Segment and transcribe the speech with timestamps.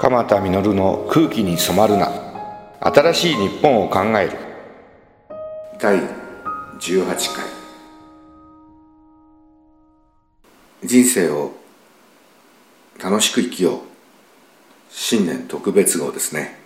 [0.00, 2.10] 鎌田実の空気に染まるな。
[2.80, 4.38] 新しい日本を考える。
[5.78, 5.98] 第
[6.78, 7.44] 18回。
[10.82, 11.52] 人生を
[12.98, 13.78] 楽しく生きよう。
[14.88, 16.58] 新年特別号ですね。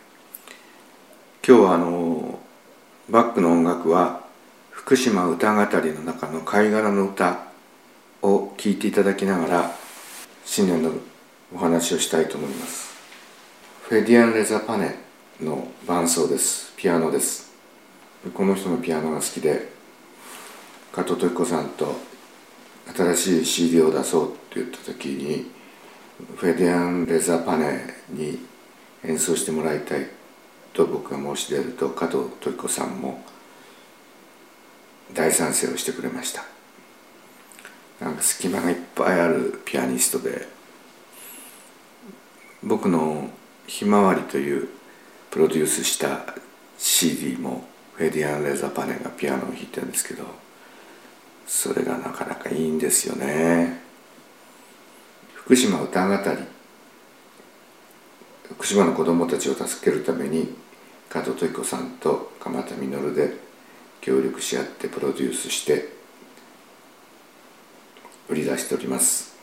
[1.45, 2.39] 今日はあの
[3.11, 4.21] バックの音楽は
[4.71, 7.49] 福島歌語りの中の貝殻の歌
[8.23, 9.73] を聴いていただきながら
[10.45, 10.93] 新年の
[11.53, 12.94] お話をしたいと思います。
[13.87, 14.95] フェディアン・レザ・パネ
[15.43, 16.73] の伴奏です。
[16.75, 17.53] ピアノです。
[18.33, 19.69] この人のピアノが好きで
[20.91, 21.95] 加藤時子さんと
[22.97, 25.51] 新しい CD を出そうって言った時に
[26.35, 28.39] フェディアン・レザ・パネに
[29.05, 30.09] 演奏してもらいたい
[30.73, 33.23] と僕が申し出ると加藤時子さんも
[35.13, 36.43] 大賛成をしてくれました。
[38.01, 40.49] なんか隙間がいっぱいあるピアニストで
[42.63, 43.29] 僕の
[43.67, 44.69] 「ひまわり」という
[45.31, 46.35] プロデュースした
[46.79, 50.25] CD もフェディアン・レザ・パネがピアノを弾いてるんですけど
[51.47, 53.81] それがなかなかいいんですよね。
[55.35, 56.39] 福島歌語り。
[58.57, 60.55] 福島の子供たちを助けるために
[61.11, 63.37] 加藤時子さんと鎌田稔で
[64.01, 65.93] 協力し合ってプロデュースして
[68.29, 69.35] 売り出しております。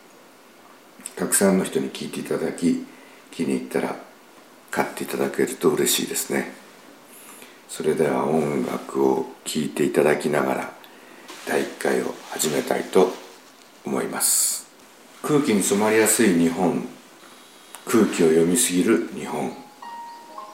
[1.16, 2.86] たくさんの人に聴いていただき
[3.32, 4.11] 気に入ったら
[4.72, 6.54] 買っていただけると嬉しいですね。
[7.68, 10.74] それでは音楽を聴いていただきながら
[11.48, 13.12] 第1回を始めたいと
[13.86, 14.68] 思います。
[15.22, 16.88] 空気に染まりやすい日本。
[17.86, 19.52] 空気を読みすぎる日本。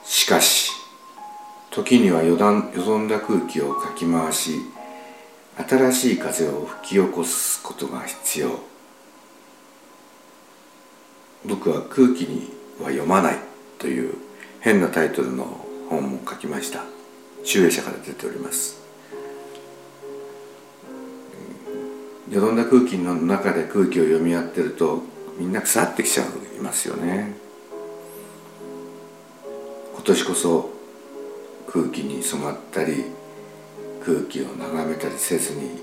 [0.04, 0.72] しかし
[1.70, 4.52] 時にはよだんよどんだ空気をかき回し
[5.68, 8.58] 新しい風を吹き起こすことが必要。
[11.44, 13.47] 僕は空気には読まない。
[13.78, 14.14] という
[14.60, 16.82] 変なタイトルの本も書きました。
[17.44, 18.78] 集英社から出ております。
[22.30, 25.02] よどんだ空気の中で空気を読み合ってると
[25.38, 27.34] みんな腐ってきちゃいますよね。
[29.94, 30.70] 今年こそ
[31.68, 33.04] 空気に染まったり
[34.04, 35.82] 空気を眺めたりせずに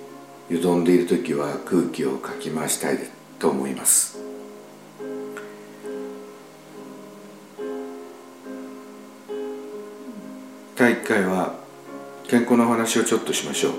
[0.50, 3.00] よどんでいる時は空気をかき回したい
[3.40, 4.25] と思います。
[10.78, 11.56] 第1回は
[12.28, 13.70] 健康の話をちょっとしましょ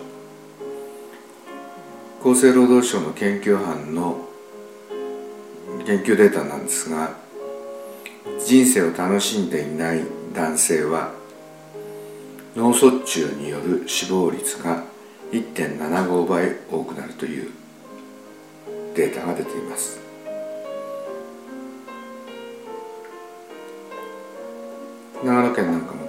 [2.22, 2.32] う。
[2.32, 4.26] 厚生労働省の研究班の
[5.84, 7.14] 研究データなんですが
[8.46, 10.00] 人生を楽しんでいない
[10.32, 11.12] 男性は
[12.56, 14.82] 脳卒中による死亡率が
[15.32, 17.50] 1.75倍多くなるという
[18.94, 20.00] データが出ています。
[25.22, 26.05] 長野県なんかも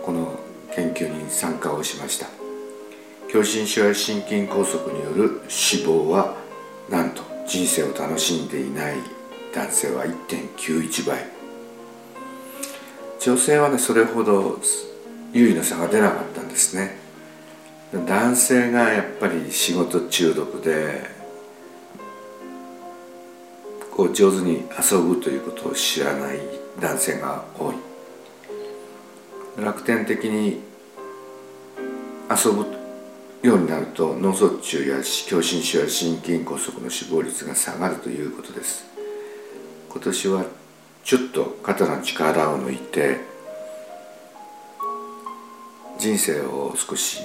[0.78, 2.28] 研究に参加をしました。
[3.32, 6.36] 狭心症や心筋梗塞による死亡は
[6.88, 8.98] なんと人生を楽しんでいない
[9.54, 11.26] 男性は1.91倍。
[13.20, 14.60] 女性はねそれほど
[15.34, 16.96] 優位の差が出なかったんですね。
[18.06, 21.10] 男性がやっぱり仕事中毒で
[23.92, 26.40] こう上手に遊ぶということを知らない
[26.80, 27.76] 男性が多い。
[29.58, 30.67] 楽天的に
[32.30, 32.66] 遊ぶ
[33.42, 38.86] ようになると脳卒中や狭心症や心筋梗塞の死亡率が下がるということです。
[39.90, 40.46] 今年は
[41.04, 43.22] ちょっと肩の力を抜いて
[45.98, 47.22] 人生を少し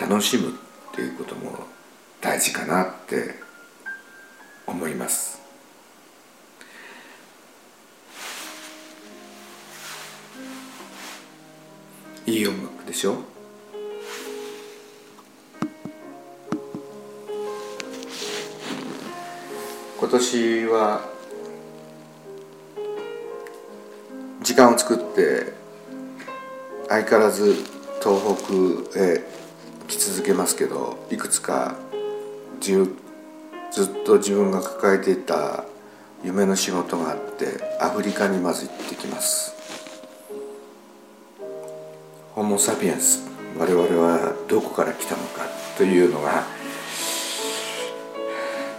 [0.00, 0.52] 楽しむっ
[0.94, 1.66] ていうことも
[2.20, 3.34] 大事かなって
[4.66, 5.38] 思います。
[12.26, 13.39] いい音楽でしょ？
[20.00, 21.02] 今年は
[24.42, 25.52] 時間を作って
[26.88, 27.54] 相変わらず
[28.02, 28.36] 東
[28.92, 29.22] 北へ
[29.88, 31.76] 来続けますけどいくつか
[32.60, 32.82] ず
[33.84, 35.64] っと自分が抱えていた
[36.24, 39.54] 夢の仕事があってアフリカにまず行ってきます。
[42.34, 43.28] ホモ・サピエンス。
[43.58, 45.42] 我々はどこから来たのか
[45.76, 46.44] というのが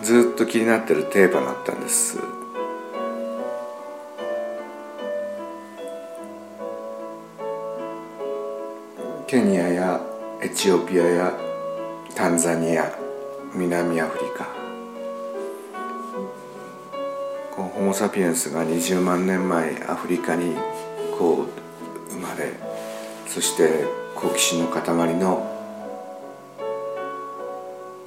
[0.04, 2.18] ずっと気になってるテーマだったんです。
[9.28, 10.02] ケニアや
[10.42, 11.34] エチオピアや
[12.16, 12.92] タンザニア
[13.54, 14.50] 南アフリカ。
[17.52, 20.56] ホホモ・サピエンスが20万年前アフリカに
[21.18, 22.54] こう生まれ
[23.28, 25.48] そして好奇心の塊の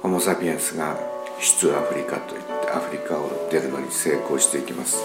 [0.01, 5.01] ホモ・サピエンスが出アフリカといってアフリカを出るのに成功していきます。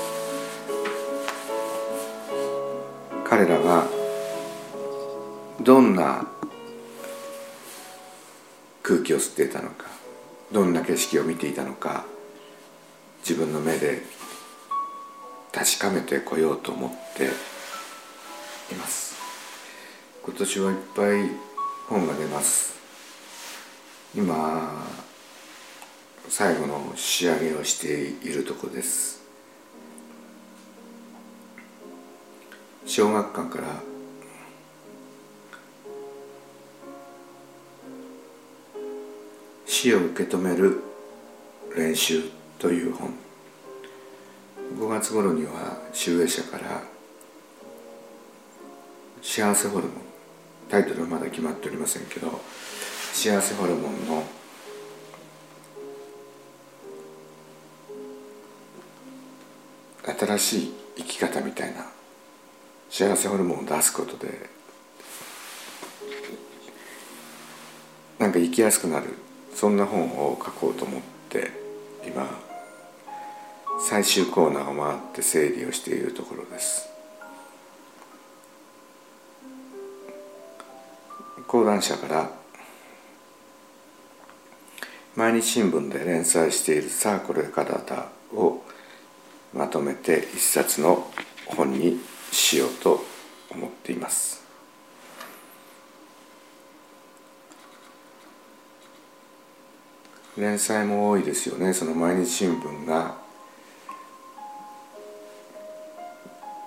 [3.25, 3.87] 彼らが
[5.61, 6.27] どんな
[8.82, 9.87] 空気を吸っていたのか
[10.50, 12.05] どんな景色を見ていたのか
[13.21, 14.03] 自分の目で
[15.53, 17.25] 確かめてこようと思って
[18.75, 19.15] います。
[20.25, 21.31] 今年はいっぱい
[21.88, 22.75] 本が出ます。
[24.15, 24.87] 今
[26.31, 29.21] 最後の仕上げをしているとこです。
[32.87, 33.82] 小学館から
[39.67, 40.81] 死を受け止める
[41.77, 42.23] 練習
[42.61, 43.12] という本。
[44.79, 46.81] 5月頃には集英社から
[49.21, 49.93] 幸せホルモン
[50.69, 52.41] タイトルはまだ決まっておりませんけど
[53.12, 54.40] 幸せホルモンの
[60.05, 61.87] 新しい生き方みたいな
[62.88, 64.49] 幸せホルモンを出すことで
[68.19, 69.14] なんか生きやすくなる。
[69.55, 71.50] そんな本を書こうと思って
[72.06, 72.26] 今
[73.79, 76.88] 最終コーナーを回って整理をしているところです。
[81.47, 82.31] 講談社から
[85.17, 88.60] 毎日新聞で連載している「サークル体」を
[89.52, 91.11] まとめて一冊の
[91.47, 92.00] 本に
[92.31, 93.05] しようと
[93.50, 94.41] 思っています。
[100.38, 101.73] 連載も多いですよね。
[101.73, 103.19] その毎日新聞が。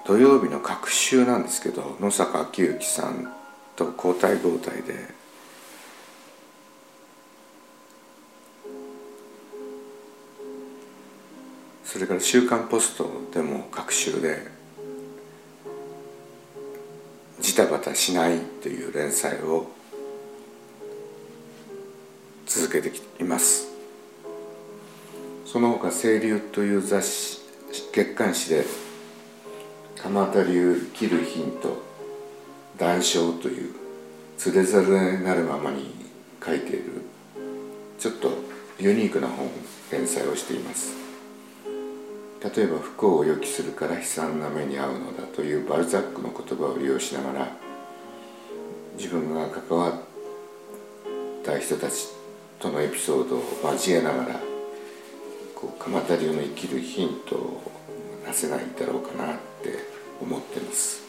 [0.06, 3.34] 土曜日の隔週なんですけど野坂昭之さん
[3.78, 5.23] と交代交代で
[11.94, 14.48] それから「週刊ポスト」でも隔週で
[17.40, 19.68] 「ジタバタしない」という連載を
[22.48, 23.68] 続けています。
[25.46, 27.42] その他「清流」という雑誌
[27.92, 28.66] 月刊誌で
[29.96, 31.78] 鎌田流生きるヒント
[32.76, 33.72] 談笑という
[34.40, 35.94] つれざるなるままに
[36.44, 37.04] 書いている
[38.00, 38.32] ちょっと
[38.80, 39.48] ユニークな本
[39.92, 41.13] 連載をしています。
[42.44, 47.48] 例えば不幸を予期するから悲惨な目に遭うのだというバルザックの言葉を利用しながら
[48.98, 49.94] 自分が関わっ
[51.44, 52.10] た人たち
[52.60, 54.40] とのエピソードを交えながら
[55.56, 57.62] こう鎌田流の生きるヒントを
[58.26, 59.80] 出せないんだろうかなって
[60.22, 61.02] 思ってます。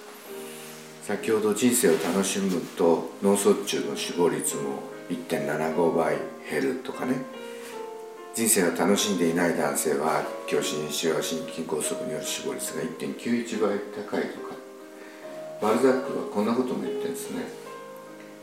[1.02, 4.78] 先ほど人生を楽しむと脳卒中の死亡率も
[5.10, 6.16] 1.75倍
[6.50, 7.16] 減るとかね。
[8.34, 14.54] 人生を楽しんでいない男性は狭心症や心筋梗塞による死亡率が1.91倍高いとか
[15.62, 17.44] バルザックはこんなことも言ってるんですね。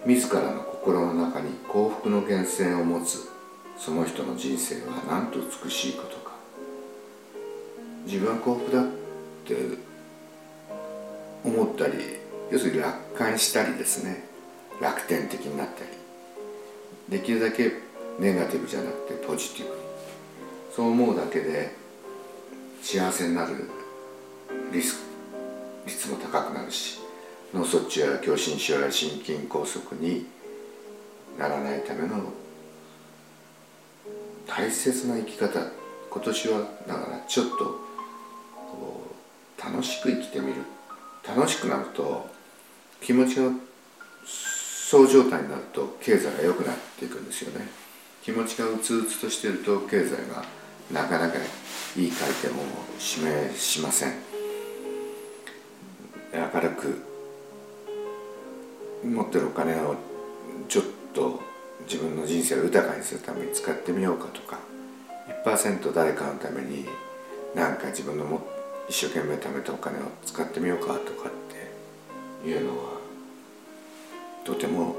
[0.05, 3.29] 自らの心の中に幸福の源泉を持つ
[3.77, 6.31] その人の人生はなんと美しいことか。
[8.05, 8.85] 自分は幸福だっ
[9.45, 9.55] て
[11.43, 11.93] 思ったり
[12.49, 14.23] 要するに楽観したりですね。
[14.79, 17.19] 楽天的になったり。
[17.19, 19.73] できるだけネガティブじゃなくてポジティブ。
[20.75, 21.75] そう思うだけで
[22.81, 23.69] 幸せになる
[24.71, 25.01] リスク
[25.85, 26.99] 率も高くなるし
[27.53, 30.27] 脳卒中や狭心症や心筋梗塞に
[31.37, 32.31] ならないための
[34.47, 35.59] 大切な生き方
[36.09, 37.91] 今年はだからちょっと
[39.61, 40.61] 楽しく生きてみる。
[41.23, 42.27] 楽しくなると
[42.99, 43.51] 気持ちが
[44.25, 47.67] そう状態になると経済が良くなっていくんですよね。
[48.23, 50.45] 気持ちがうつうつとしていると経済が
[50.91, 51.35] なかなか
[51.97, 52.51] いい回転を
[52.99, 54.13] 示しません。
[56.31, 57.01] 明るく
[59.03, 59.95] 持ってるお金を
[60.69, 61.39] ちょっと
[61.85, 64.59] 自分の人生を豊かにするために使ってみようかとか
[65.43, 66.85] 1%誰かのために
[67.55, 68.47] 何か自分のも
[68.87, 71.31] 一生懸命貯めたお金を使ってみようかとかっ
[72.43, 72.91] ていうのは
[74.45, 74.95] とても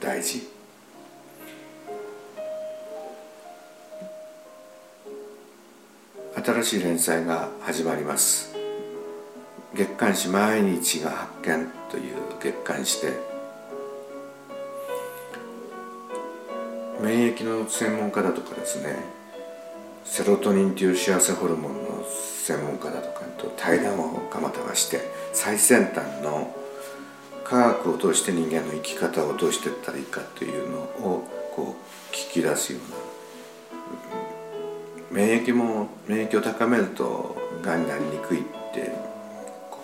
[0.00, 0.57] 大事。
[6.48, 8.54] 新しい連載が始まります。
[9.74, 13.12] 月刊誌「毎日が発見」という月刊誌で
[17.02, 18.96] 免疫の専門家だとかですね
[20.06, 22.02] セロトニンという幸せホルモンの
[22.42, 25.02] 専門家だとかと対談を鎌田がして
[25.34, 26.56] 最先端の
[27.44, 32.90] 科学を通して人間の生き方をどうしていったらいいかというのをこう聞き出すよう
[34.14, 34.17] な
[35.10, 38.92] 免疫も免疫を高めるとがんになりにくいって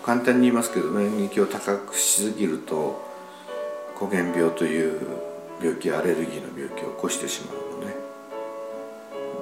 [0.03, 3.03] 簡単に言いますけど免疫を高くしすぎると
[3.95, 4.99] 膠原病という
[5.61, 7.95] 病気アレルギーの病気を起こしてしまうのね。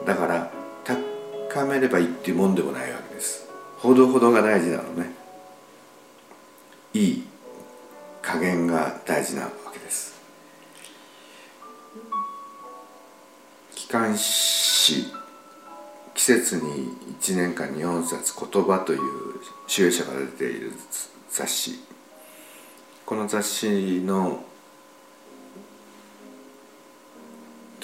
[0.06, 0.52] だから
[0.86, 3.50] 高めればいいっていうもんでもないわけです。
[3.78, 5.12] ほどほどが大事なのね。
[6.94, 7.24] いい
[8.22, 10.22] 加減が大事なわけです。
[13.76, 15.12] 機関誌
[16.24, 16.88] 季節に
[17.20, 19.02] 1年間に4冊「言葉」という
[19.68, 20.72] 集英社から出ている
[21.30, 21.84] 雑誌。
[23.06, 24.42] この雑誌の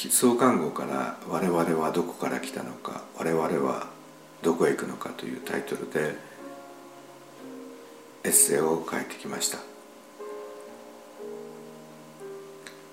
[0.09, 3.87] 創刊号から「我々はどこから来たのか我々は
[4.41, 6.15] どこへ行くのか」というタイトルで
[8.23, 9.57] エッセイを書いてきました。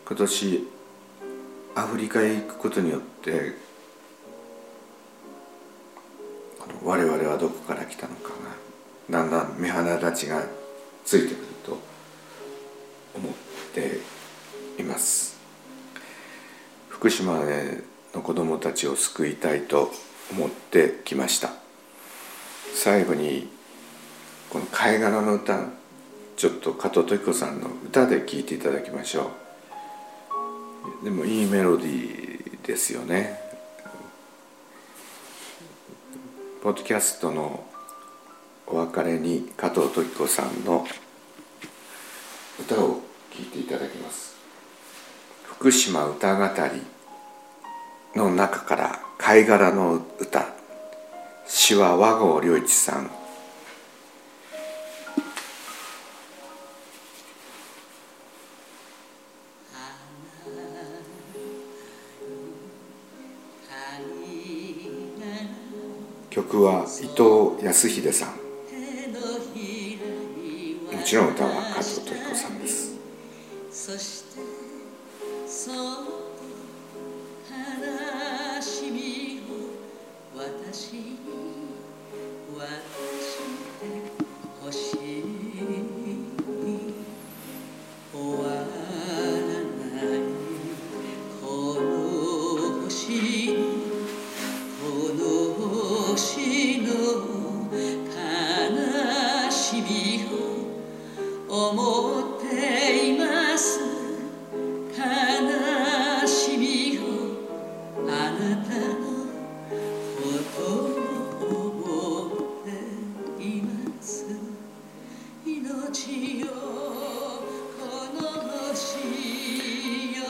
[0.08, 0.68] 今年
[1.76, 3.65] アフリカへ行くことによって
[6.82, 8.36] 我々はどこから来たのかが
[9.10, 10.44] だんだん目鼻立ちが
[11.04, 11.78] ついてくると
[13.14, 13.32] 思っ
[13.74, 14.00] て
[14.80, 15.36] います。
[16.88, 17.40] 福島
[18.14, 19.92] の子どもたちを救いたいと
[20.30, 21.50] 思ってきました。
[22.74, 23.48] 最後に
[24.50, 25.66] この貝殻の歌
[26.36, 29.30] ちょっと加藤時子さんの歌で聴いていただきましょ
[31.02, 31.04] う。
[31.04, 33.45] でもいいメロディーですよね。
[36.66, 37.62] ポッドキャストの
[38.66, 40.84] お別れに加藤時子さんの
[42.58, 44.34] 歌を聴いていただきます。
[45.44, 46.44] 福島歌語
[46.74, 46.82] り
[48.18, 50.48] の中から貝殻の歌
[51.46, 53.12] 詩は和合良一さん。
[66.62, 68.28] は伊藤康秀さん。
[70.96, 72.96] もちろん歌は加藤時子さんです。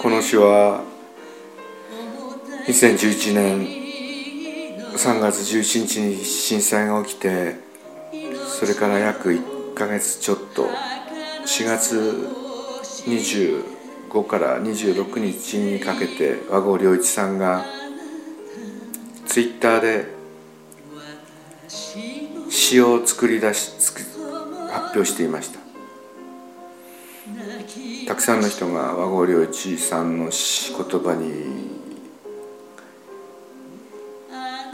[0.06, 0.84] この詩は
[2.68, 3.66] 2011年
[4.94, 7.56] 3月11日に震災が起きて
[8.46, 10.68] それから約1ヶ月ちょっと
[11.44, 12.28] 4月
[13.08, 17.64] 25から26日にかけて和合良一さんが
[19.26, 20.06] ツイッターで
[22.48, 23.72] 詩を作り出し
[24.70, 25.65] 発表していました。
[28.06, 31.76] たくさんの人が和合良一さんの言葉に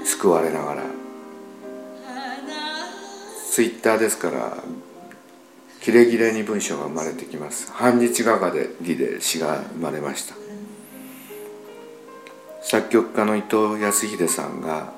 [0.05, 0.83] 救われながら
[3.51, 4.63] ツイッターですから
[5.81, 7.73] キレキレに文章が生まれてきます。
[7.73, 10.37] 半日がかりで詩が生まれました。
[12.63, 14.93] 作曲家の伊藤康秀さんが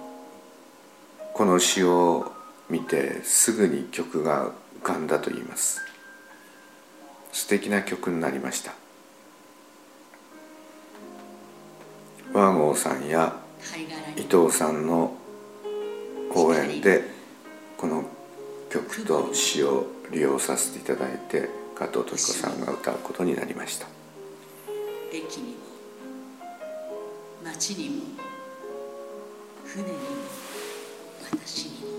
[1.33, 2.33] この詩を
[2.69, 4.51] 見てすぐに曲が
[4.81, 5.84] 浮かんだと言います。
[7.35, 8.73] 素敵な曲になりました。
[12.33, 13.37] 和合さんや
[14.17, 15.17] 伊藤さんの
[16.33, 17.03] 講演で
[17.77, 18.05] この
[18.71, 23.87] 曲と詩を利用させていただいて加藤時子さんが歌うことになりました。
[25.13, 25.59] 駅にも
[27.45, 28.03] 町にも
[29.65, 29.99] 船にも
[31.31, 31.97] 私にも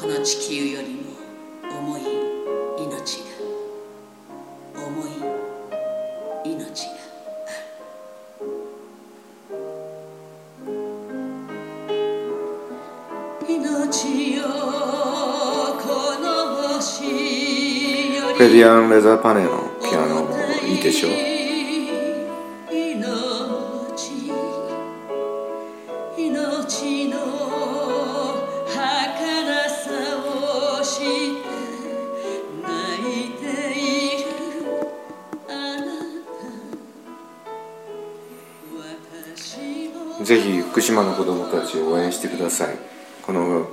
[0.00, 1.14] この地球よりも
[1.70, 2.23] 重い
[18.44, 20.36] ペリアン・レザーパネのピアノも
[20.68, 21.08] いいでしょ？
[21.08, 21.12] う
[40.22, 42.76] ぜひ福島の子どもたちを応援してください。
[43.22, 43.66] この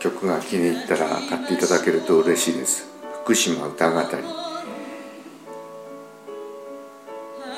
[0.00, 2.90] 曲が気に入ったら買っていただけると嬉しいです。
[3.24, 4.02] 福島歌語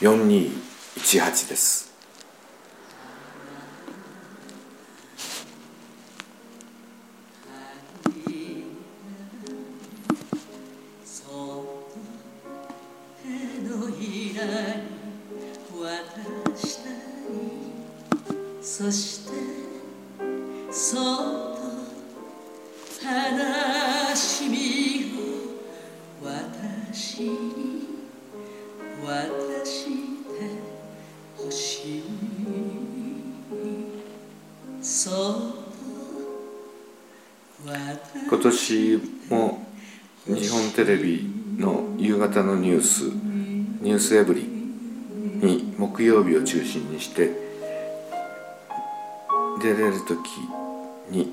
[0.00, 1.95] 0263464218です。
[29.06, 29.90] 渡して
[31.38, 32.02] ほしい。
[38.28, 39.64] 今年も
[40.26, 41.24] 日本テレビ
[41.56, 43.02] の夕方のニュース
[43.80, 44.42] 「ニュースエブリ」
[45.40, 47.30] に木曜日を中心にして
[49.62, 50.18] 出れる時
[51.10, 51.32] に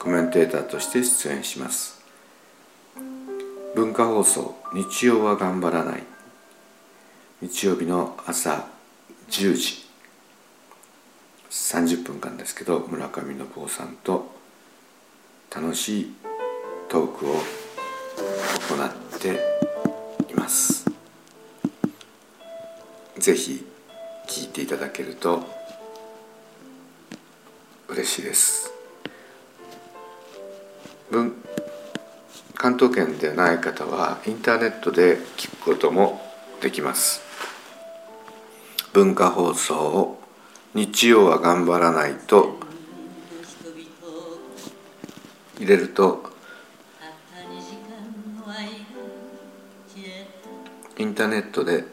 [0.00, 2.00] コメンテーターとして出演します。
[3.76, 6.02] 文化放送「日曜は頑張らない」
[7.40, 8.66] 日曜日の朝
[9.30, 9.86] 10時。
[11.48, 14.32] 30分間ですけど村上信夫さんと
[15.54, 16.14] 楽しい
[16.88, 19.40] トークを行って
[20.32, 20.90] います。
[23.16, 23.64] ぜひ
[24.26, 25.44] 聞いていただけると
[27.86, 28.72] 嬉しいです。
[31.12, 31.32] 文
[32.56, 36.20] 関東圏でない方はインターネットで聞くことも
[36.60, 37.27] できます。
[38.98, 40.18] 文化放送を
[40.74, 42.58] 日曜は頑張らないと
[45.56, 46.24] 入れると
[50.98, 51.84] インターネットで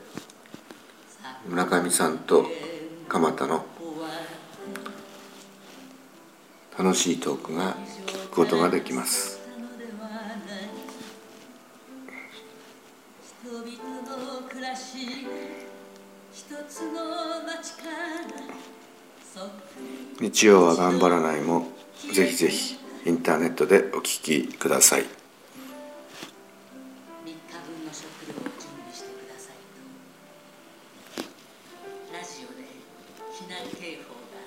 [1.48, 2.48] 村上さんと
[3.08, 3.64] 鎌田の
[6.76, 7.76] 楽しいトークが
[8.08, 9.35] 聞くことができます。
[20.36, 21.68] 日曜は頑張らないも
[22.14, 25.04] ぜひぜひインターネットでお聞きください。
[25.04, 25.14] 3日
[27.24, 29.56] 分の食料を準備してください。
[32.12, 32.68] とラジオで
[33.32, 34.44] 避難警報が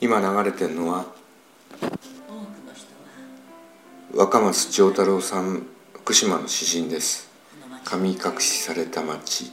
[0.00, 1.06] 今流れてるのは
[4.12, 7.30] 若松丈太郎さん福島の詩人です
[7.84, 9.52] 神隠しされた町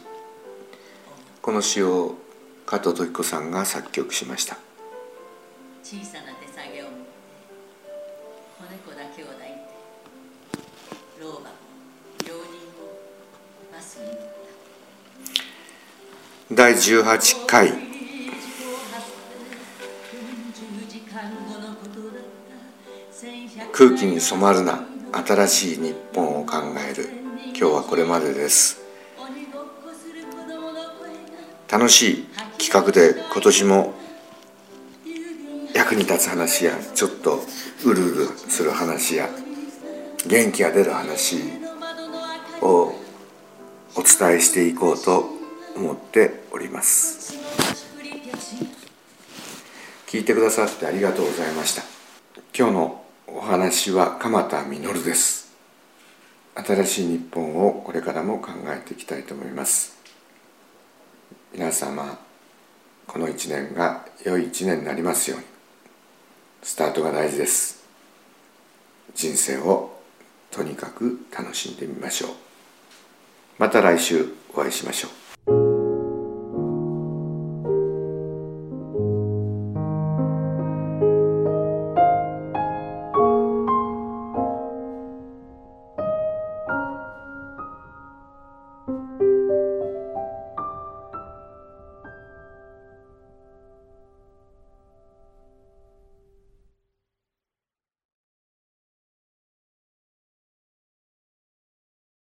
[1.43, 2.15] この詩を
[2.65, 4.64] 加藤時子さんが作曲しました
[5.85, 6.97] 小さな手提げを持って
[8.57, 9.57] 子猫だけを抱いて
[11.21, 11.45] 老婆も
[12.25, 12.49] 病人も
[13.71, 14.15] バスに乗っ
[16.49, 16.55] た。
[16.55, 17.71] 第18回。
[23.71, 27.09] 空気に染まるな新しい日本を考える。
[27.49, 28.81] 今日はこれまでです。
[31.69, 32.25] 楽しい
[32.57, 33.93] 企画で今年も
[35.85, 37.41] 役に立つ話やちょっと
[37.85, 39.29] うるうるする話や
[40.25, 41.37] 元気が出る話
[42.59, 42.91] を
[43.95, 45.29] お伝えしていこうと
[45.75, 47.37] 思っております。
[50.07, 51.83] 聞いてくださってありがとうございました。
[52.57, 55.53] 今日のお話は鎌田実です。
[56.55, 59.99] 新しい日本をこれからも考えていきたいと思います。
[61.53, 62.17] 皆様
[63.05, 65.54] この一年が良い一年になりますように。
[66.65, 67.85] スタートが大事です。
[69.13, 69.99] 人生を
[70.49, 72.31] とにかく楽しんでみましょう。
[73.59, 75.24] また来週お会いしましょう。